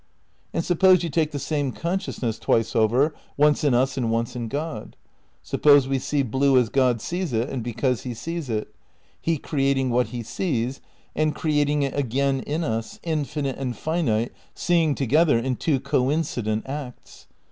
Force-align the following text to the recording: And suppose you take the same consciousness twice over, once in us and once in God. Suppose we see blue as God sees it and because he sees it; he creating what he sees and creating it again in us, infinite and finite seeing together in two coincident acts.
And 0.51 0.65
suppose 0.65 1.03
you 1.03 1.11
take 1.11 1.29
the 1.29 1.37
same 1.37 1.71
consciousness 1.71 2.39
twice 2.39 2.75
over, 2.75 3.13
once 3.37 3.63
in 3.63 3.75
us 3.75 3.97
and 3.97 4.09
once 4.09 4.35
in 4.35 4.47
God. 4.47 4.95
Suppose 5.43 5.87
we 5.87 5.99
see 5.99 6.23
blue 6.23 6.57
as 6.57 6.69
God 6.69 6.99
sees 6.99 7.33
it 7.33 7.49
and 7.51 7.61
because 7.61 8.01
he 8.01 8.15
sees 8.15 8.49
it; 8.49 8.73
he 9.21 9.37
creating 9.37 9.91
what 9.91 10.07
he 10.07 10.23
sees 10.23 10.81
and 11.15 11.35
creating 11.35 11.83
it 11.83 11.95
again 11.95 12.39
in 12.39 12.63
us, 12.63 12.99
infinite 13.03 13.59
and 13.59 13.77
finite 13.77 14.31
seeing 14.55 14.95
together 14.95 15.37
in 15.37 15.55
two 15.55 15.79
coincident 15.79 16.65
acts. 16.67 17.27